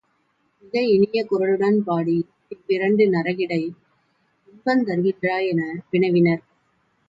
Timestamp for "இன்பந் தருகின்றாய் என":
4.49-5.61